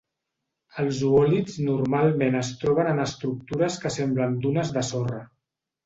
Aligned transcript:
Els 0.83 1.01
oòlits 1.09 1.59
normalment 1.67 2.39
es 2.41 2.51
troben 2.65 2.91
en 2.95 3.05
estructures 3.07 3.81
que 3.87 3.95
semblen 4.01 4.39
dunes 4.49 4.77
de 4.79 4.89
sorra. 4.93 5.27